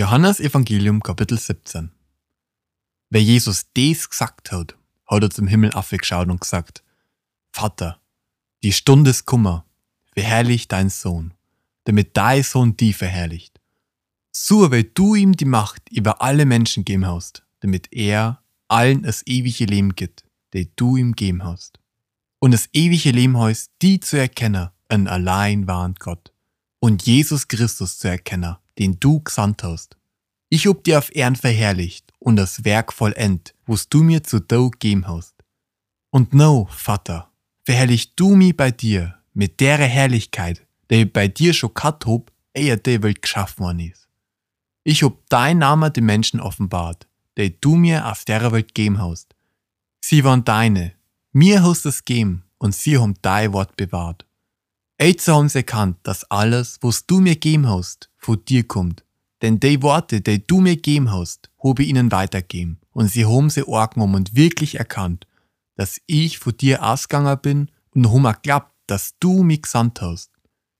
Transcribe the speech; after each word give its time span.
Johannes 0.00 0.38
Evangelium 0.38 1.02
Kapitel 1.02 1.36
17 1.36 1.90
Wer 3.10 3.20
Jesus 3.20 3.66
das 3.74 4.08
gesagt 4.08 4.52
hat, 4.52 4.76
hat 5.08 5.22
er 5.24 5.28
zum 5.28 5.48
Himmel 5.48 5.72
aufgeschaut 5.72 6.28
und 6.28 6.40
gesagt, 6.40 6.84
Vater, 7.50 8.00
die 8.62 8.70
Stunde 8.70 9.10
ist 9.10 9.26
Kummer, 9.26 9.66
verherrlich 10.14 10.68
dein 10.68 10.88
Sohn, 10.88 11.34
damit 11.82 12.16
dein 12.16 12.44
Sohn 12.44 12.76
die 12.76 12.92
verherrlicht. 12.92 13.60
So, 14.30 14.70
weil 14.70 14.84
du 14.84 15.16
ihm 15.16 15.32
die 15.32 15.46
Macht 15.46 15.90
über 15.90 16.22
alle 16.22 16.46
Menschen 16.46 16.84
geben 16.84 17.04
hast, 17.04 17.44
damit 17.58 17.92
er 17.92 18.40
allen 18.68 19.02
das 19.02 19.26
ewige 19.26 19.64
Leben 19.64 19.96
gibt, 19.96 20.22
der 20.52 20.66
du 20.76 20.96
ihm 20.96 21.16
geben 21.16 21.42
hast. 21.42 21.80
Und 22.38 22.52
das 22.52 22.68
ewige 22.72 23.10
Leben 23.10 23.36
heißt, 23.36 23.72
die 23.82 23.98
zu 23.98 24.16
erkennen, 24.16 24.68
ein 24.88 25.08
allein 25.08 25.66
wahren 25.66 25.96
Gott. 25.98 26.32
Und 26.78 27.04
Jesus 27.04 27.48
Christus 27.48 27.98
zu 27.98 28.06
erkennen, 28.06 28.58
den 28.78 28.98
du 29.00 29.20
gesandt 29.20 29.62
hast. 29.62 29.96
Ich 30.48 30.66
hab 30.66 30.84
dir 30.84 30.98
auf 30.98 31.14
Ehren 31.14 31.36
verherrlicht 31.36 32.12
und 32.18 32.36
das 32.36 32.64
Werk 32.64 32.92
vollend, 32.92 33.54
was 33.66 33.88
du 33.88 34.02
mir 34.02 34.22
zu 34.22 34.40
do 34.40 34.70
gegeben 34.70 35.06
hast. 35.06 35.34
Und 36.10 36.32
no, 36.32 36.68
Vater, 36.70 37.30
verherrlich 37.64 38.14
du 38.14 38.34
mich 38.34 38.56
bei 38.56 38.70
dir 38.70 39.18
mit 39.34 39.60
der 39.60 39.78
Herrlichkeit, 39.78 40.66
der 40.90 41.04
bei 41.04 41.28
dir 41.28 41.52
schon 41.52 41.74
gehabt 41.74 42.06
hab, 42.06 42.32
ehe 42.54 42.76
die 42.76 43.02
Welt 43.02 43.22
geschaffen 43.22 43.64
worden 43.64 43.80
ist. 43.80 44.08
Ich 44.84 45.02
hab 45.02 45.18
dein 45.28 45.58
Name 45.58 45.90
den 45.90 46.06
Menschen 46.06 46.40
offenbart, 46.40 47.06
der 47.36 47.50
du 47.50 47.76
mir 47.76 48.10
auf 48.10 48.24
der 48.24 48.50
Welt 48.52 48.74
gegeben 48.74 49.00
hast. 49.00 49.34
Sie 50.00 50.24
waren 50.24 50.44
deine, 50.44 50.94
mir 51.32 51.62
hast 51.62 51.84
es 51.84 52.04
gegeben 52.04 52.44
und 52.56 52.74
sie 52.74 52.96
haben 52.98 53.14
dein 53.20 53.52
Wort 53.52 53.76
bewahrt. 53.76 54.24
Jetzt 55.00 55.28
haben 55.28 55.48
sie 55.48 55.58
erkannt, 55.58 55.98
dass 56.02 56.24
alles, 56.24 56.78
was 56.80 57.06
du 57.06 57.20
mir 57.20 57.34
gegeben 57.34 57.68
hast, 57.68 58.10
von 58.16 58.44
dir 58.44 58.66
kommt. 58.66 59.04
Denn 59.42 59.60
die 59.60 59.80
Worte, 59.80 60.20
die 60.20 60.44
du 60.44 60.60
mir 60.60 60.74
gegeben 60.74 61.12
hast, 61.12 61.50
habe 61.62 61.84
ich 61.84 61.88
ihnen 61.88 62.10
weitergegeben. 62.10 62.80
Und 62.90 63.08
sie 63.08 63.24
haben 63.24 63.48
sie 63.48 63.64
angenommen 63.68 64.16
und 64.16 64.34
wirklich 64.34 64.74
erkannt, 64.74 65.28
dass 65.76 66.00
ich 66.06 66.40
von 66.40 66.56
dir 66.56 66.82
ausgegangen 66.82 67.38
bin 67.40 67.70
und 67.94 68.10
haben 68.10 68.24
geglaubt, 68.24 68.72
dass 68.88 69.14
du 69.20 69.44
mich 69.44 69.62
gesandt 69.62 70.00
hast. 70.00 70.32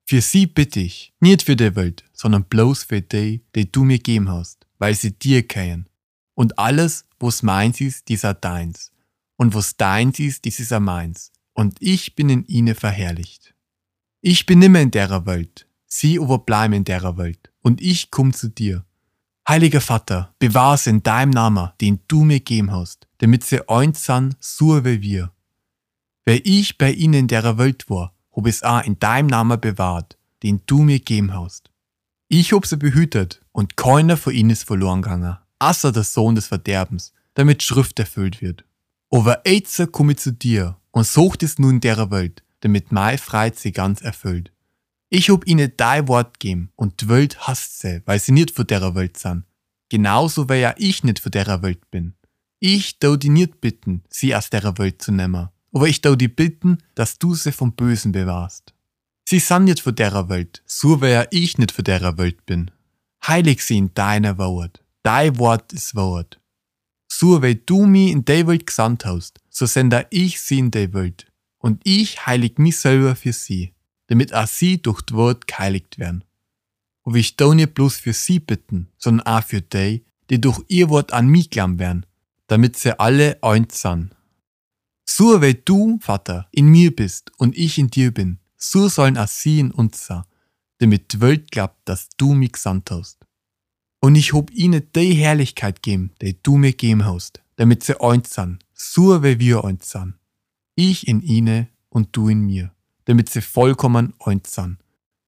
Für 0.05 0.21
sie 0.21 0.47
bitte 0.47 0.81
ich, 0.81 1.13
nicht 1.21 1.43
für 1.43 1.55
die 1.55 1.77
Welt, 1.77 2.03
sondern 2.13 2.43
bloß 2.43 2.85
für 2.85 3.03
die, 3.03 3.45
die 3.55 3.71
du 3.71 3.85
mir 3.85 3.99
gegeben 3.99 4.31
hast, 4.31 4.67
weil 4.79 4.97
sie 4.97 5.13
dir 5.13 5.47
kennen. 5.47 5.87
Und 6.35 6.59
alles, 6.59 7.05
was 7.21 7.45
meins 7.45 7.81
ist, 7.81 8.09
dieser 8.09 8.35
deins. 8.35 8.91
Und 9.37 9.55
was 9.55 9.77
deins 9.77 10.19
ist, 10.19 10.45
dies 10.45 10.59
ist 10.59 10.77
meins. 10.81 11.31
Und 11.55 11.77
ich 11.81 12.17
bin 12.17 12.31
in 12.31 12.47
ihnen 12.47 12.75
verherrlicht. 12.75 13.55
Ich 14.21 14.47
bin 14.47 14.59
nimmer 14.59 14.81
in 14.81 14.91
derer 14.91 15.27
Welt, 15.27 15.69
sie 15.87 16.19
aber 16.19 16.39
bleiben 16.41 16.75
in 16.75 16.83
derer 16.83 17.17
Welt, 17.19 17.53
und 17.63 17.81
ich 17.81 18.11
komm 18.11 18.33
zu 18.33 18.49
dir. 18.49 18.85
Heiliger 19.49 19.81
Vater, 19.81 20.35
bewahr's 20.41 20.89
in 20.89 21.05
deinem 21.05 21.31
Namen, 21.31 21.71
den 21.81 22.01
du 22.09 22.25
mir 22.25 22.41
gegeben 22.41 22.73
hast, 22.73 23.07
damit 23.19 23.45
sie 23.45 23.69
eins 23.69 24.05
sind, 24.05 24.37
so 24.41 24.85
wie 24.85 25.03
wir. 25.03 25.33
Wer 26.25 26.45
ich 26.45 26.79
bei 26.79 26.91
ihnen 26.91 27.15
in 27.15 27.29
derer 27.29 27.59
Welt 27.59 27.89
war, 27.89 28.13
hab 28.35 28.47
es 28.47 28.65
auch 28.65 28.83
in 28.83 28.99
deinem 28.99 29.29
Namen 29.29 29.61
bewahrt, 29.61 30.19
den 30.43 30.63
du 30.67 30.83
mir 30.83 30.99
gegeben 30.99 31.33
hast. 31.33 31.71
Ich 32.27 32.53
hab 32.53 32.67
sie 32.67 32.77
behütet, 32.77 33.41
und 33.53 33.77
keiner 33.77 34.17
von 34.17 34.35
ihnen 34.35 34.51
ist 34.51 34.65
verloren 34.65 35.01
gegangen, 35.01 35.39
außer 35.61 35.93
der 35.93 36.03
Sohn 36.03 36.35
des 36.35 36.49
Verderbens, 36.49 37.13
damit 37.35 37.63
Schrift 37.63 38.01
erfüllt 38.01 38.43
wird. 38.43 38.65
Aber 39.11 39.43
jetzt 39.47 39.81
komm 39.93 40.11
ich 40.11 40.19
zu 40.19 40.33
dir 40.33 40.77
und 40.91 41.07
sucht 41.07 41.45
es 41.45 41.61
nun 41.61 41.77
in 41.77 41.81
derer 41.81 42.11
Welt, 42.11 42.43
damit 42.61 42.93
mein 42.93 43.19
Freit 43.19 43.59
sie 43.59 43.73
ganz 43.73 44.01
erfüllt. 44.01 44.53
Ich 45.11 45.31
hab 45.31 45.47
ihnen 45.47 45.73
dein 45.77 46.07
Wort 46.09 46.39
gegeben 46.39 46.71
und 46.77 47.01
die 47.01 47.09
Welt 47.09 47.47
hasst 47.47 47.81
sie, 47.81 48.03
weil 48.05 48.19
sie 48.19 48.33
nicht 48.33 48.51
von 48.51 48.67
der 48.67 48.95
Welt 48.95 49.17
sind. 49.17 49.45
Genauso 49.89 50.49
wie 50.49 50.61
ja 50.61 50.75
ich 50.77 51.03
nicht 51.03 51.19
von 51.19 51.33
der 51.33 51.63
Welt 51.63 51.91
bin. 51.91 52.15
Ich 52.61 52.99
dau 52.99 53.17
die 53.17 53.31
nicht 53.31 53.61
bitten, 53.61 54.03
sie 54.11 54.35
aus 54.35 54.51
der 54.51 54.77
Welt 54.79 55.01
zu 55.01 55.13
nehmen, 55.13 55.49
aber 55.73 55.89
ich 55.89 56.03
dau 56.03 56.15
die 56.15 56.29
bitten, 56.29 56.79
dass 56.95 57.19
du 57.19 57.35
sie 57.35 57.53
vom 57.53 57.73
Bösen 57.73 58.13
bewahrst. 58.13 58.75
Sie 59.25 59.39
sind 59.39 59.65
nicht 59.65 59.81
von 59.81 59.95
der 59.95 60.29
Welt, 60.29 60.63
so 60.67 61.01
wie 61.01 61.11
ja 61.11 61.27
ich 61.31 61.57
nicht 61.57 61.73
von 61.73 61.85
der 61.85 62.19
Welt 62.19 62.45
bin. 62.45 62.71
Heilig 63.27 63.65
sie 63.65 63.79
in 63.79 63.95
deiner 63.95 64.37
Wort. 64.39 64.83
Dein 65.03 65.39
Wort 65.39 65.73
ist 65.73 65.95
Wort. 65.95 66.41
So 67.07 67.43
wie 67.43 67.55
du 67.55 67.87
mich 67.87 68.11
in 68.11 68.25
der 68.25 68.47
Welt 68.47 68.67
gesandt 68.67 69.07
hast, 69.07 69.41
so 69.49 69.65
sende 69.65 70.07
ich 70.11 70.41
sie 70.41 70.59
in 70.59 70.71
der 70.71 70.93
Welt 70.93 71.28
und 71.59 71.81
ich 71.85 72.27
heilig 72.27 72.59
mich 72.59 72.79
selber 72.79 73.17
für 73.17 73.33
sie, 73.33 73.75
damit 74.07 74.33
auch 74.35 74.47
sie 74.47 74.81
durch 74.81 75.03
das 75.03 75.17
Wort 75.17 75.47
geheiligt 75.47 75.99
werden. 75.99 76.25
Und 77.03 77.17
ich 77.17 77.37
da 77.37 77.55
nicht 77.55 77.75
bloß 77.75 77.97
für 77.97 78.13
sie 78.13 78.39
bitten, 78.39 78.89
sondern 78.97 79.27
auch 79.27 79.43
für 79.43 79.61
die, 79.61 80.05
die 80.31 80.41
durch 80.41 80.63
ihr 80.69 80.89
Wort 80.89 81.13
an 81.13 81.27
mich 81.29 81.51
glauben 81.51 81.79
werden, 81.79 82.07
damit 82.47 82.77
sie 82.77 82.99
alle 82.99 83.43
eins 83.43 83.83
sind. 83.83 84.11
So 85.09 85.41
wie 85.41 85.55
du, 85.55 85.99
Vater, 86.01 86.49
in 86.53 86.67
mir 86.67 86.95
bist 86.95 87.33
und 87.39 87.57
ich 87.57 87.79
in 87.79 87.89
dir 87.89 88.13
bin, 88.13 88.39
so 88.57 88.89
sollen 88.89 89.17
auch 89.17 89.29
sie 89.29 89.61
in 89.61 89.71
uns 89.71 90.07
sein, 90.07 90.25
damit 90.79 91.13
die 91.13 91.21
Welt 91.21 91.51
glaubt, 91.51 91.77
dass 91.87 92.09
du 92.19 92.35
mich 92.35 92.53
gesandt 92.53 92.91
hast. 92.91 93.19
Und 94.01 94.15
ich 94.15 94.33
hab 94.33 94.51
ihnen 94.53 94.87
die 94.95 95.15
Herrlichkeit 95.15 95.83
geben, 95.83 96.13
die 96.21 96.41
du 96.41 96.57
mir 96.57 96.73
gegeben 96.73 97.05
hast, 97.05 97.43
damit 97.57 97.83
sie 97.83 98.01
eins 98.01 98.35
sind, 98.35 98.65
so 98.75 99.23
wie 99.23 99.41
wir 99.41 99.65
eins 99.65 99.91
sind 99.91 100.19
ich 100.79 101.09
in 101.09 101.23
ihnen 101.23 101.69
und 101.89 102.17
du 102.17 102.29
in 102.29 102.41
mir, 102.41 102.73
damit 103.07 103.29
sie 103.29 103.43
vollkommen 103.43 104.15
eins 104.21 104.55
sind 104.55 104.79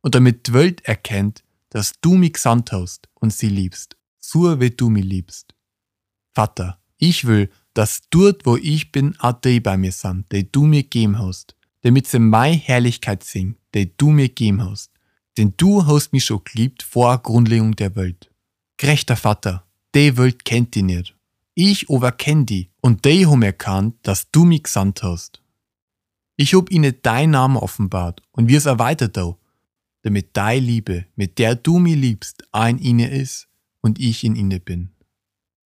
und 0.01 0.15
damit 0.15 0.47
die 0.47 0.53
Welt 0.53 0.81
erkennt, 0.85 1.43
dass 1.71 1.95
du 2.01 2.15
mich 2.15 2.35
gesandt 2.35 2.73
hast 2.73 3.09
und 3.15 3.33
sie 3.33 3.49
liebst, 3.49 3.97
so 4.21 4.61
wie 4.61 4.71
du 4.71 4.89
mich 4.91 5.05
liebst. 5.05 5.55
Vater, 6.33 6.81
ich 6.99 7.27
will, 7.27 7.51
dass 7.75 8.03
dort, 8.11 8.47
wo 8.47 8.57
ich 8.57 8.93
bin, 8.93 9.19
auch 9.19 9.33
die 9.33 9.61
bei 9.61 9.77
mir 9.77 9.93
sind, 9.93 10.31
die 10.31 10.51
du 10.51 10.67
mir 10.67 10.85
gegeben 10.85 11.19
hast, 11.19 11.57
damit 11.83 12.07
sie 12.07 12.21
meine 12.21 12.57
Herrlichkeit 12.57 13.25
singen, 13.25 13.57
die 13.75 13.97
du 13.97 14.11
mir 14.11 14.29
gegeben 14.29 14.65
hast. 14.65 14.93
Denn 15.37 15.55
du 15.57 15.87
hast 15.87 16.13
mich 16.13 16.25
schon 16.25 16.45
geliebt 16.45 16.83
vor 16.83 17.19
Grundlegung 17.19 17.75
der 17.75 17.97
Welt. 17.97 18.31
Gerechter 18.77 19.17
Vater, 19.17 19.67
die 19.95 20.17
Welt 20.17 20.45
kennt 20.45 20.75
dich 20.75 20.83
nicht. 20.83 21.17
Ich 21.63 21.91
aber 21.91 22.13
kenn 22.13 22.47
die 22.47 22.71
und 22.81 23.05
die 23.05 23.27
haben 23.27 23.43
erkannt, 23.43 23.97
dass 24.05 24.31
du 24.31 24.47
mich 24.47 24.63
gesandt 24.63 25.03
hast. 25.03 25.43
Ich 26.39 26.55
hab 26.55 26.71
ihnen 26.71 26.95
dein 27.03 27.33
Name 27.33 27.61
offenbart 27.61 28.23
und 28.33 28.49
wir 28.49 28.57
es 28.57 28.65
erweitert 28.65 29.19
da, 29.19 29.37
damit 30.01 30.35
deine 30.39 30.65
Liebe, 30.65 31.05
mit 31.17 31.39
der 31.39 31.57
du 31.57 31.79
mich 31.79 31.97
liebst, 31.97 32.45
ein 32.53 32.79
ihnen 32.79 33.11
ist 33.11 33.47
und 33.83 34.01
ich 34.01 34.25
in 34.25 34.37
ihnen 34.37 34.63
bin. 34.63 34.93